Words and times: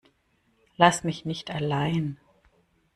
Lass 0.77 1.03
mich 1.03 1.25
nicht 1.25 1.51
allein. 1.51 2.17